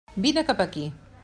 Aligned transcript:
Vine 0.23 0.45
cap 0.47 0.65
aquí! 0.67 0.91